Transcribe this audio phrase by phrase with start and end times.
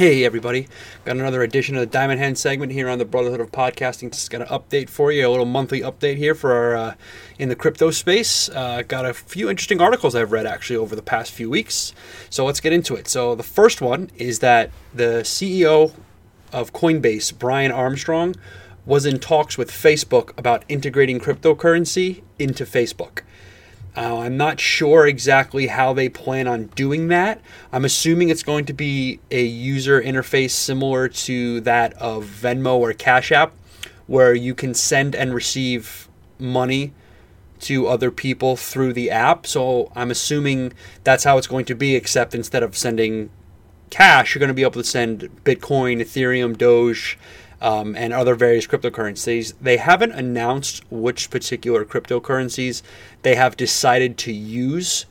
[0.00, 0.66] Hey everybody,
[1.04, 4.10] got another edition of the Diamond Hand segment here on the Brotherhood of Podcasting.
[4.10, 6.94] Just got an update for you, a little monthly update here for our uh,
[7.38, 8.48] in the crypto space.
[8.48, 11.92] Uh, got a few interesting articles I've read actually over the past few weeks.
[12.30, 13.08] So let's get into it.
[13.08, 15.92] So the first one is that the CEO
[16.50, 18.36] of Coinbase, Brian Armstrong,
[18.86, 23.20] was in talks with Facebook about integrating cryptocurrency into Facebook.
[23.96, 27.40] Uh, I'm not sure exactly how they plan on doing that.
[27.72, 32.92] I'm assuming it's going to be a user interface similar to that of Venmo or
[32.92, 33.52] Cash App,
[34.06, 36.92] where you can send and receive money
[37.60, 39.46] to other people through the app.
[39.46, 40.72] So I'm assuming
[41.04, 43.30] that's how it's going to be, except instead of sending
[43.90, 47.18] cash, you're going to be able to send Bitcoin, Ethereum, Doge,
[47.60, 49.54] um, and other various cryptocurrencies.
[49.60, 52.82] They haven't announced which particular cryptocurrencies
[53.22, 55.06] they have decided to use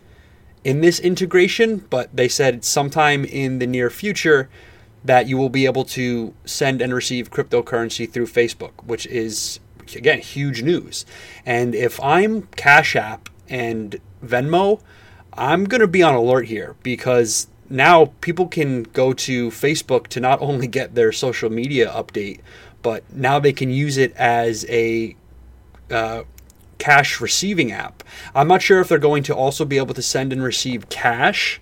[0.64, 4.50] in this integration, but they said sometime in the near future
[5.04, 9.60] that you will be able to send and receive cryptocurrency through Facebook, which is
[9.96, 11.06] again huge news.
[11.46, 14.82] And if I'm Cash App and Venmo,
[15.34, 20.20] I'm going to be on alert here because now people can go to Facebook to
[20.20, 22.40] not only get their social media update,
[22.82, 25.16] but now they can use it as a
[25.92, 26.24] uh,
[26.78, 28.04] cash receiving app.
[28.34, 31.62] I'm not sure if they're going to also be able to send and receive cash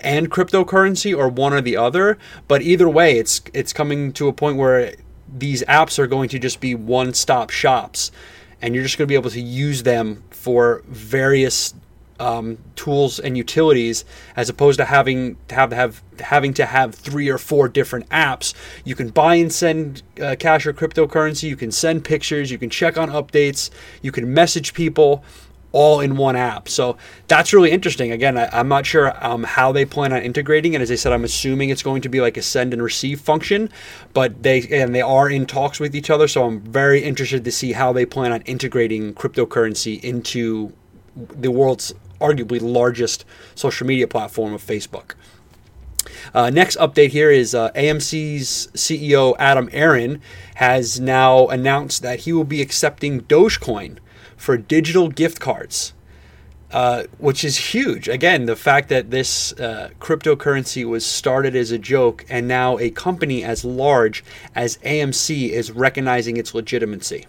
[0.00, 2.18] and cryptocurrency or one or the other,
[2.48, 4.94] but either way, it's it's coming to a point where
[5.32, 8.10] these apps are going to just be one-stop shops
[8.60, 11.74] and you're just going to be able to use them for various
[12.20, 14.04] um, tools and utilities
[14.36, 18.54] as opposed to having to have, have having to have three or four different apps.
[18.84, 21.48] You can buy and send uh, cash or cryptocurrency.
[21.48, 22.50] You can send pictures.
[22.50, 23.70] You can check on updates.
[24.02, 25.24] You can message people
[25.72, 26.68] all in one app.
[26.68, 26.96] So
[27.28, 28.10] that's really interesting.
[28.10, 30.80] Again, I, am not sure um, how they plan on integrating it.
[30.80, 33.70] As I said, I'm assuming it's going to be like a send and receive function,
[34.12, 36.26] but they and they are in talks with each other.
[36.28, 40.72] So I'm very interested to see how they plan on integrating cryptocurrency into
[41.16, 45.14] the world's arguably largest social media platform of Facebook.
[46.32, 50.20] Uh, next update here is uh, AMC's CEO Adam Aron
[50.56, 53.98] has now announced that he will be accepting Dogecoin
[54.36, 55.92] for digital gift cards,
[56.72, 58.08] uh, which is huge.
[58.08, 62.90] Again, the fact that this uh, cryptocurrency was started as a joke and now a
[62.90, 67.26] company as large as AMC is recognizing its legitimacy.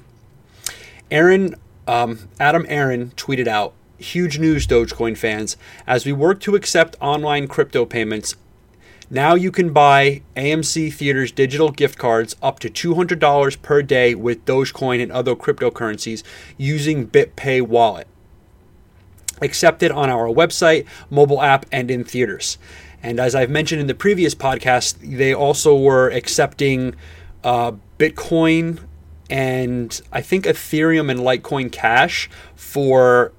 [1.09, 1.55] Aron,
[1.87, 5.57] um, Adam Aron tweeted out huge news, Dogecoin fans.
[5.87, 8.35] As we work to accept online crypto payments,
[9.09, 14.45] now you can buy AMC Theaters digital gift cards up to $200 per day with
[14.45, 16.23] Dogecoin and other cryptocurrencies
[16.57, 18.07] using BitPay Wallet.
[19.41, 22.57] Accepted on our website, mobile app, and in theaters.
[23.03, 26.95] And as I've mentioned in the previous podcast, they also were accepting
[27.43, 28.79] uh, Bitcoin
[29.31, 33.31] and I think Ethereum and Litecoin Cash for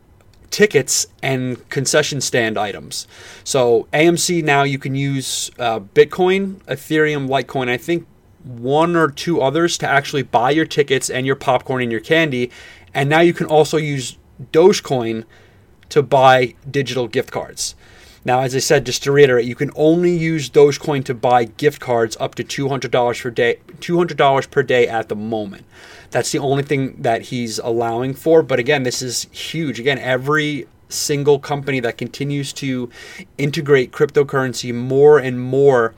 [0.53, 3.09] tickets and concession stand items.
[3.43, 7.69] So AMC now you can use uh, Bitcoin, Ethereum, Litecoin.
[7.69, 8.07] I think
[8.45, 12.51] one or two others to actually buy your tickets and your popcorn and your candy.
[12.95, 14.19] And now you can also use
[14.53, 15.25] Dogecoin
[15.89, 17.75] to buy digital gift cards.
[18.25, 21.81] Now, as I said, just to reiterate, you can only use Dogecoin to buy gift
[21.81, 23.59] cards up to two hundred dollars per day.
[23.81, 25.65] Two hundred dollars per day at the moment.
[26.11, 28.43] That's the only thing that he's allowing for.
[28.43, 29.81] But again, this is huge.
[29.81, 32.91] Again, every single company that continues to
[33.39, 35.95] integrate cryptocurrency more and more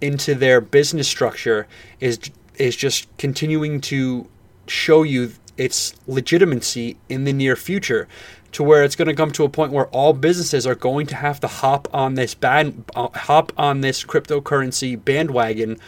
[0.00, 1.68] into their business structure
[2.00, 2.18] is
[2.56, 4.26] is just continuing to
[4.66, 8.08] show you its legitimacy in the near future
[8.52, 11.16] to where it's going to come to a point where all businesses are going to
[11.16, 15.78] have to hop on this band, uh, hop on this cryptocurrency bandwagon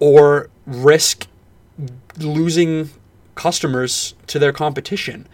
[0.00, 1.26] or risk
[2.18, 2.90] losing
[3.34, 5.28] customers to their competition.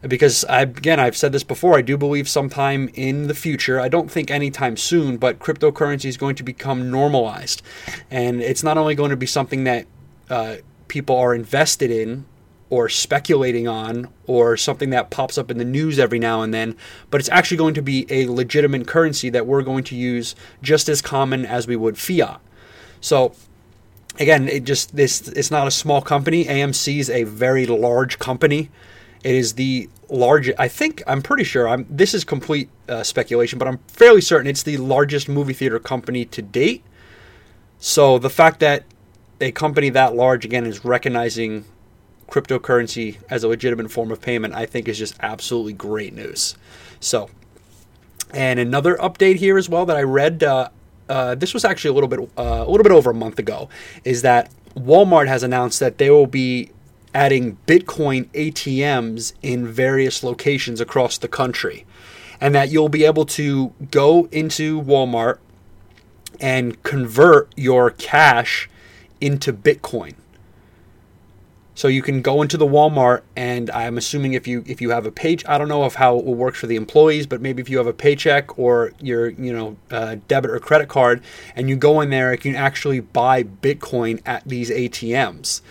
[0.00, 3.88] Because I, again I've said this before I do believe sometime in the future I
[3.88, 7.62] don't think anytime soon but cryptocurrency is going to become normalized.
[8.10, 9.86] And it's not only going to be something that
[10.28, 10.56] uh,
[10.88, 12.24] people are invested in
[12.72, 16.74] or speculating on or something that pops up in the news every now and then,
[17.10, 20.88] but it's actually going to be a legitimate currency that we're going to use just
[20.88, 22.40] as common as we would fiat.
[23.02, 23.34] So
[24.18, 26.46] again, it just this it's not a small company.
[26.46, 28.70] AMC is a very large company.
[29.22, 30.58] It is the largest.
[30.58, 31.68] I think I'm pretty sure.
[31.68, 31.84] I'm.
[31.90, 36.24] This is complete uh, speculation, but I'm fairly certain it's the largest movie theater company
[36.24, 36.82] to date.
[37.78, 38.84] So the fact that
[39.42, 41.66] a company that large again is recognizing
[42.32, 46.56] cryptocurrency as a legitimate form of payment, I think is just absolutely great news.
[46.98, 47.28] So,
[48.32, 50.70] and another update here as well that I read uh,
[51.08, 53.68] uh, this was actually a little bit uh, a little bit over a month ago,
[54.02, 56.70] is that Walmart has announced that they will be
[57.14, 61.84] adding Bitcoin ATMs in various locations across the country,
[62.40, 65.38] and that you'll be able to go into Walmart
[66.40, 68.70] and convert your cash
[69.20, 70.14] into Bitcoin.
[71.74, 75.06] So you can go into the Walmart, and I'm assuming if you if you have
[75.06, 77.62] a page, I don't know of how it will work for the employees, but maybe
[77.62, 81.22] if you have a paycheck or your you know uh, debit or credit card,
[81.56, 85.62] and you go in there, you can actually buy Bitcoin at these ATMs.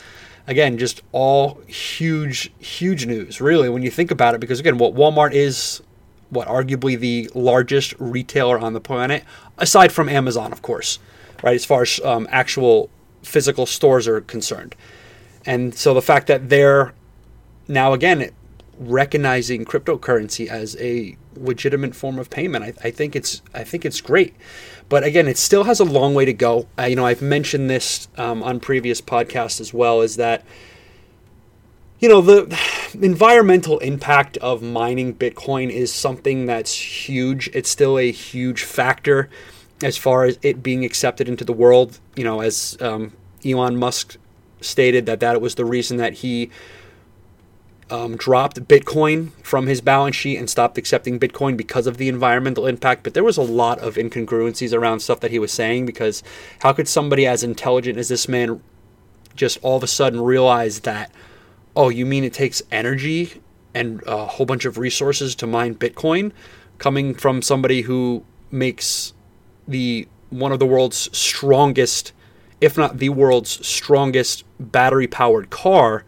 [0.48, 4.96] Again, just all huge huge news, really, when you think about it, because again, what
[4.96, 5.84] Walmart is,
[6.32, 9.24] what arguably the largest retailer on the planet,
[9.60, 10.98] aside from Amazon, of course,
[11.44, 11.54] right?
[11.54, 12.90] As far as um, actual
[13.22, 14.76] physical stores are concerned.
[15.46, 16.94] And so the fact that they're
[17.68, 18.32] now again
[18.78, 24.02] recognizing cryptocurrency as a legitimate form of payment, I, I, think it's I think it's
[24.02, 24.36] great.
[24.90, 26.68] But again, it still has a long way to go.
[26.78, 30.02] Uh, you know, I've mentioned this um, on previous podcasts as well.
[30.02, 30.44] Is that
[32.00, 32.58] you know the
[33.02, 37.50] environmental impact of mining Bitcoin is something that's huge.
[37.54, 39.30] It's still a huge factor
[39.84, 42.00] as far as it being accepted into the world.
[42.16, 43.14] You know, as um,
[43.46, 44.18] Elon Musk
[44.62, 46.50] stated that that was the reason that he
[47.92, 52.66] um, dropped Bitcoin from his balance sheet and stopped accepting Bitcoin because of the environmental
[52.66, 53.04] impact.
[53.04, 56.24] But there was a lot of incongruencies around stuff that he was saying because
[56.62, 58.62] how could somebody as intelligent as this man
[59.36, 61.12] just all of a sudden realize that,
[61.76, 63.42] oh, you mean it takes energy
[63.74, 66.32] and a whole bunch of resources to mine Bitcoin
[66.78, 69.14] coming from somebody who makes
[69.68, 72.14] the one of the world's strongest
[72.62, 76.06] if not the world's strongest battery powered car.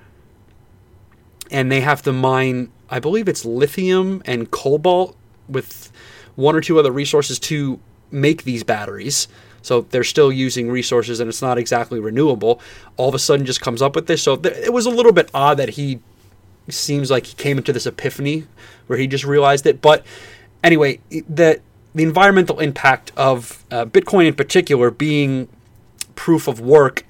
[1.51, 5.17] And they have to mine, I believe it's lithium and cobalt
[5.49, 5.91] with
[6.35, 7.79] one or two other resources to
[8.11, 9.27] make these batteries.
[9.61, 12.61] So they're still using resources and it's not exactly renewable.
[12.97, 14.21] All of a sudden just comes up with this.
[14.21, 15.99] So th- it was a little bit odd that he
[16.69, 18.45] seems like he came into this epiphany
[18.87, 19.81] where he just realized it.
[19.81, 20.05] But
[20.63, 21.61] anyway, the
[21.95, 25.47] the environmental impact of uh, Bitcoin in particular being
[26.23, 27.05] proof of work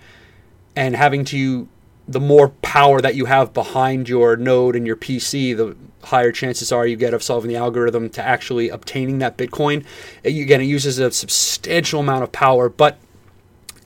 [0.75, 1.67] and having to
[2.07, 5.75] the more power that you have behind your node and your PC, the
[6.07, 9.85] higher chances are you get of solving the algorithm to actually obtaining that Bitcoin.
[10.25, 12.97] Again, it uses a substantial amount of power, but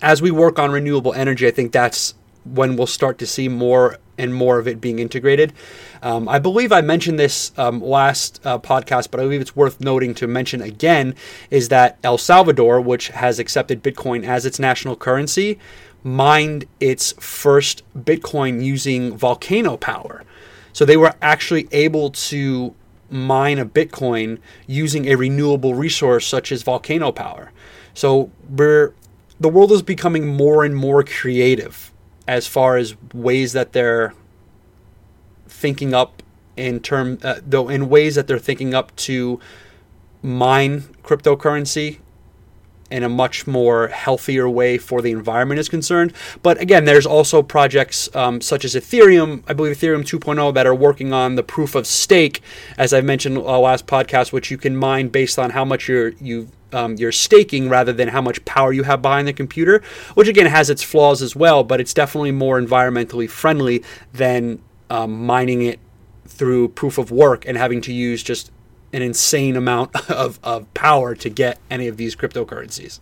[0.01, 2.13] as we work on renewable energy, I think that's
[2.45, 5.53] when we'll start to see more and more of it being integrated.
[6.01, 9.79] Um, I believe I mentioned this um, last uh, podcast, but I believe it's worth
[9.79, 11.15] noting to mention again
[11.49, 15.59] is that El Salvador, which has accepted Bitcoin as its national currency,
[16.03, 20.23] mined its first Bitcoin using volcano power.
[20.73, 22.75] So they were actually able to
[23.09, 27.51] mine a Bitcoin using a renewable resource such as volcano power.
[27.93, 28.93] So we're
[29.39, 31.91] the world is becoming more and more creative
[32.27, 34.13] as far as ways that they're
[35.47, 36.21] thinking up
[36.55, 39.39] in term uh, though in ways that they're thinking up to
[40.21, 41.99] mine cryptocurrency
[42.89, 46.13] in a much more healthier way for the environment is concerned.
[46.41, 50.75] But again, there's also projects um, such as Ethereum, I believe Ethereum 2.0, that are
[50.75, 52.41] working on the proof of stake,
[52.77, 56.09] as I mentioned uh, last podcast, which you can mine based on how much you're
[56.13, 59.81] you um, you're staking rather than how much power you have behind the computer,
[60.13, 63.83] which again has its flaws as well, but it's definitely more environmentally friendly
[64.13, 65.79] than um, mining it
[66.25, 68.51] through proof of work and having to use just
[68.93, 72.99] an insane amount of, of power to get any of these cryptocurrencies.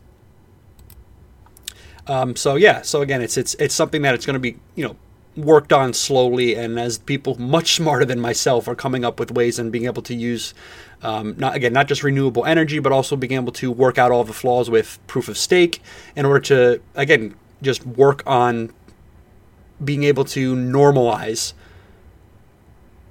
[2.07, 4.88] Um, so yeah, so again, it's it's it's something that it's going to be you
[4.88, 4.95] know
[5.36, 9.60] worked on slowly, and as people much smarter than myself are coming up with ways
[9.60, 10.54] and being able to use
[11.01, 14.24] um, not again not just renewable energy, but also being able to work out all
[14.24, 15.82] the flaws with proof of stake
[16.15, 18.72] in order to again just work on
[19.84, 21.54] being able to normalize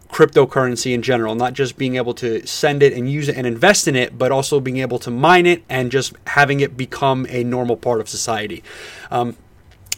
[0.09, 3.88] cryptocurrency in general, not just being able to send it and use it and invest
[3.88, 7.43] in it, but also being able to mine it and just having it become a
[7.43, 8.62] normal part of society.
[9.11, 9.37] Um,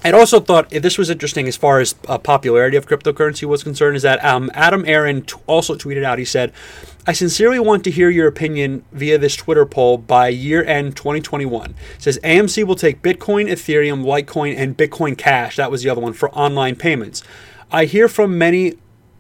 [0.07, 3.97] I also thought this was interesting as far as uh, popularity of cryptocurrency was concerned.
[3.97, 6.21] Is that um, Adam Aron t- also tweeted out?
[6.21, 6.53] He said,
[7.09, 11.71] "I sincerely want to hear your opinion via this Twitter poll by year end 2021."
[11.71, 15.57] It says AMC will take Bitcoin, Ethereum, Litecoin, and Bitcoin Cash.
[15.57, 17.25] That was the other one for online payments.
[17.73, 18.75] I hear from many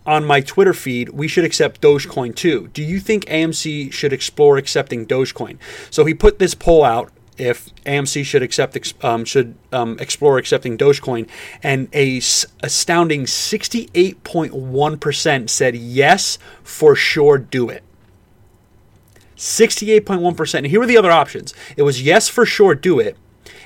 [0.06, 2.68] on my Twitter feed, we should accept Dogecoin too.
[2.68, 5.58] Do you think AMC should explore accepting Dogecoin?
[5.90, 10.76] So he put this poll out if AMC should accept um, should um, explore accepting
[10.78, 11.28] Dogecoin,
[11.62, 17.82] and a s- astounding 68.1% said yes for sure, do it.
[19.36, 20.54] 68.1%.
[20.54, 23.16] And here were the other options it was yes, for sure, do it.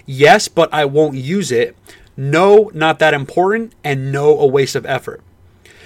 [0.07, 1.77] Yes, but I won't use it.
[2.17, 3.75] No, not that important.
[3.85, 5.23] And no, a waste of effort.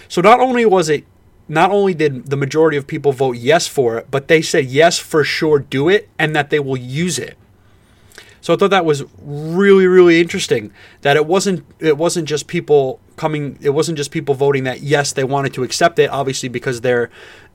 [0.08, 1.04] So not only was it,
[1.46, 4.98] not only did the majority of people vote yes for it, but they said yes,
[4.98, 7.36] for sure, do it, and that they will use it.
[8.44, 10.70] So I thought that was really, really interesting.
[11.00, 13.56] That it wasn't it wasn't just people coming.
[13.62, 16.10] It wasn't just people voting that yes, they wanted to accept it.
[16.10, 17.08] Obviously, because they're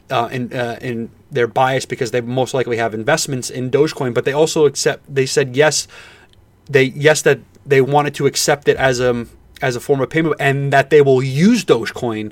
[0.10, 4.26] uh, in uh, in their bias because they most likely have investments in Dogecoin, but
[4.26, 5.04] they also accept.
[5.08, 5.88] They said yes,
[6.68, 9.28] they yes that they wanted to accept it as a
[9.62, 12.32] as a form of payment, and that they will use Dogecoin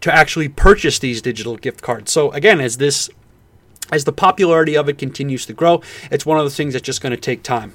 [0.00, 2.12] to actually purchase these digital gift cards.
[2.12, 3.10] So again, as this
[3.92, 7.00] as the popularity of it continues to grow, it's one of the things that's just
[7.00, 7.74] going to take time.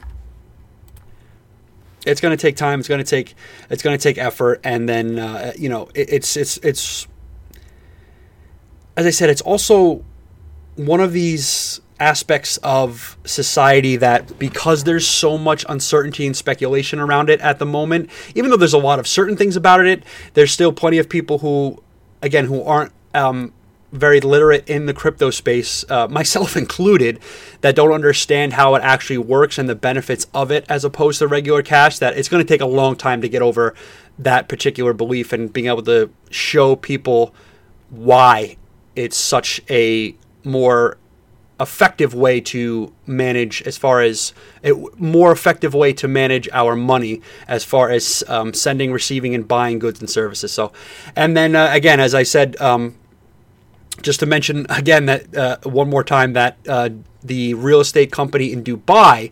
[2.06, 2.80] It's going to take time.
[2.80, 3.36] It's going to take
[3.70, 7.08] it's going to take effort, and then uh, you know it, it's it's it's
[8.96, 10.04] as I said, it's also
[10.76, 17.30] one of these aspects of society that because there's so much uncertainty and speculation around
[17.30, 20.52] it at the moment, even though there's a lot of certain things about it, there's
[20.52, 21.82] still plenty of people who,
[22.22, 23.54] again, who aren't um,
[23.92, 27.20] very literate in the crypto space, uh, myself included,
[27.62, 31.28] that don't understand how it actually works and the benefits of it as opposed to
[31.28, 32.00] regular cash.
[32.00, 33.74] That it's going to take a long time to get over
[34.20, 37.34] that particular belief and being able to show people
[37.90, 38.58] why
[38.96, 40.98] it's such a more
[41.60, 47.22] effective way to manage as far as a more effective way to manage our money
[47.48, 50.72] as far as um, sending receiving and buying goods and services so
[51.16, 52.96] and then uh, again as i said um,
[54.02, 56.90] just to mention again that uh, one more time that uh,
[57.24, 59.32] the real estate company in dubai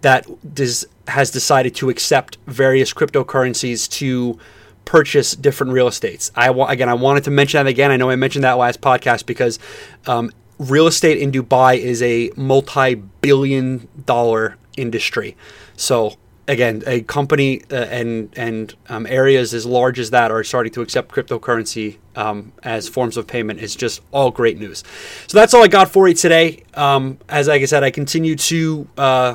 [0.00, 4.38] that does, has decided to accept various cryptocurrencies to
[4.84, 6.32] purchase different real estates.
[6.34, 7.90] I again, I wanted to mention that again.
[7.90, 9.58] I know I mentioned that last podcast because
[10.06, 15.36] um, real estate in Dubai is a multi-billion-dollar industry.
[15.76, 16.16] So
[16.50, 20.82] again, a company uh, and and um, areas as large as that are starting to
[20.82, 24.82] accept cryptocurrency um, as forms of payment is just all great news.
[25.28, 26.64] So that's all I got for you today.
[26.74, 29.34] Um, as like I said, I continue to uh,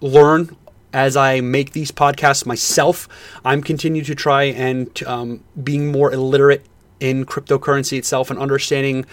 [0.00, 0.56] learn
[0.94, 3.08] as I make these podcasts myself,
[3.44, 6.64] I'm continuing to try and um, being more illiterate
[7.00, 9.04] in cryptocurrency itself and understanding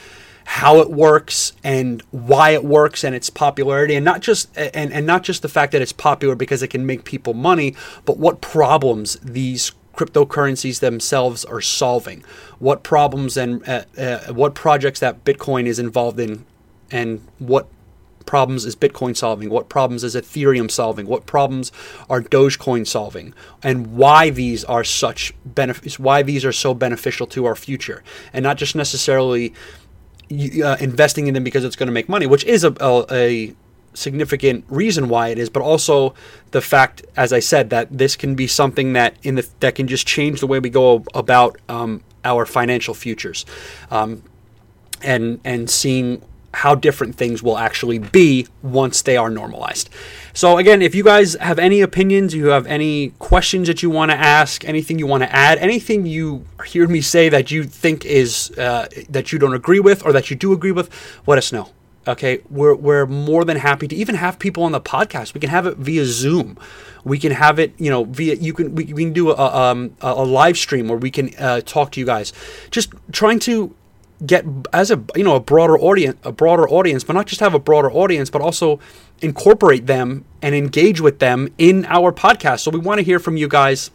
[0.51, 5.05] how it works and why it works and its popularity and not just and, and
[5.05, 8.41] not just the fact that it's popular because it can make people money but what
[8.41, 12.21] problems these cryptocurrencies themselves are solving
[12.59, 16.45] what problems and uh, uh, what projects that bitcoin is involved in
[16.91, 17.65] and what
[18.25, 19.49] problems is Bitcoin solving?
[19.49, 21.05] What problems is Ethereum solving?
[21.05, 21.71] What problems
[22.09, 23.33] are Dogecoin solving?
[23.63, 25.99] And why these are such benefits?
[25.99, 29.53] Why these are so beneficial to our future, and not just necessarily
[30.31, 32.73] uh, investing in them because it's going to make money, which is a,
[33.11, 33.53] a,
[33.93, 36.13] significant reason why it is, but also
[36.51, 39.87] the fact, as I said, that this can be something that in the that can
[39.87, 43.45] just change the way we go about um, our financial futures,
[43.89, 44.23] um,
[45.01, 46.21] and and seeing
[46.53, 49.89] how different things will actually be once they are normalized.
[50.33, 54.11] So, again, if you guys have any opinions, you have any questions that you want
[54.11, 58.05] to ask, anything you want to add, anything you hear me say that you think
[58.05, 60.89] is uh, that you don't agree with or that you do agree with,
[61.25, 61.69] let us know.
[62.07, 65.35] Okay, we're, we're more than happy to even have people on the podcast.
[65.35, 66.57] We can have it via Zoom.
[67.03, 69.95] We can have it, you know, via you can we, we can do a, um,
[70.01, 72.33] a, live stream where we can uh, talk to you guys.
[72.71, 73.75] Just trying to
[74.25, 77.53] get as a you know a broader audience a broader audience but not just have
[77.53, 78.79] a broader audience but also
[79.21, 82.61] incorporate them and engage with them in our podcast.
[82.61, 83.91] So we want to hear from you guys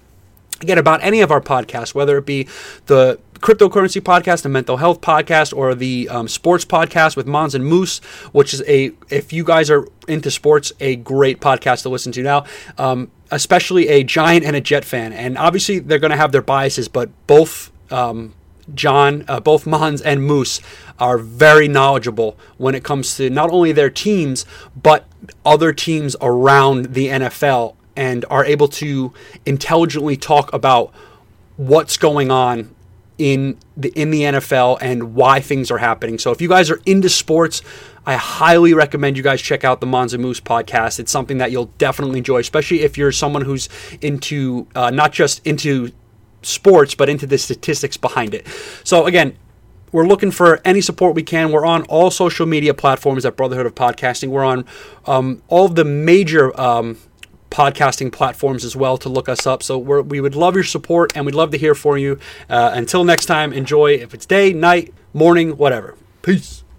[0.60, 2.44] again about any of our podcasts whether it be
[2.86, 7.64] the cryptocurrency podcast the mental health podcast or the um, sports podcast with mons and
[7.66, 7.98] moose
[8.32, 12.22] which is a if you guys are into sports a great podcast to listen to
[12.22, 12.44] now.
[12.78, 15.12] Um, especially a giant and a jet fan.
[15.12, 18.34] And obviously they're going to have their biases but both um,
[18.74, 20.60] John, uh, both Mons and Moose
[20.98, 24.44] are very knowledgeable when it comes to not only their teams,
[24.80, 25.06] but
[25.44, 29.12] other teams around the NFL and are able to
[29.44, 30.92] intelligently talk about
[31.56, 32.74] what's going on
[33.18, 36.18] in the in the NFL and why things are happening.
[36.18, 37.62] So if you guys are into sports,
[38.04, 41.00] I highly recommend you guys check out the Mons and Moose podcast.
[41.00, 43.68] It's something that you'll definitely enjoy, especially if you're someone who's
[44.02, 45.92] into uh, not just into
[46.46, 48.46] sports, but into the statistics behind it.
[48.84, 49.36] So again,
[49.92, 51.52] we're looking for any support we can.
[51.52, 54.28] We're on all social media platforms at Brotherhood of Podcasting.
[54.28, 54.64] We're on
[55.06, 56.98] um, all the major um,
[57.50, 59.62] podcasting platforms as well to look us up.
[59.62, 62.18] So we would love your support and we'd love to hear from you.
[62.50, 65.96] Uh, until next time, enjoy if it's day, night, morning, whatever.
[66.22, 66.64] Peace.